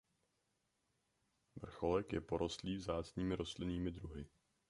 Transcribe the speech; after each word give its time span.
Vrcholek 1.55 2.13
je 2.13 2.21
porostlý 2.21 2.75
vzácnými 2.75 3.35
rostlinnými 3.37 3.91
druhy. 3.93 4.25